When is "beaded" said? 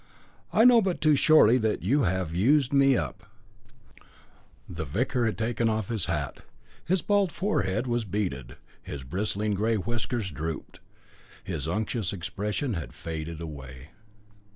8.03-8.57